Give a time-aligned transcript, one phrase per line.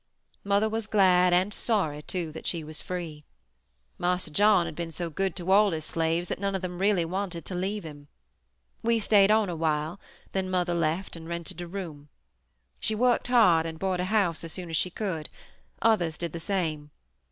[0.43, 3.23] "Mother was glad and sorry too that she was free.
[3.99, 7.05] Marse John had been so good to all his slaves that none of them really
[7.05, 8.07] wanted to leave him.
[8.81, 9.99] We stayed on a while,
[10.31, 12.09] then mother left and rented a room.
[12.79, 15.29] She worked hard and bought a house as soon as she could;
[15.83, 16.89] others did the same.